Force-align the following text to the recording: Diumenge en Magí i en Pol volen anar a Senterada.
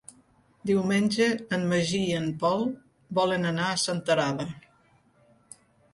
Diumenge 0.69 1.27
en 1.57 1.67
Magí 1.73 2.01
i 2.05 2.17
en 2.21 2.25
Pol 2.45 2.65
volen 3.19 3.47
anar 3.53 3.69
a 3.75 3.79
Senterada. 3.83 4.49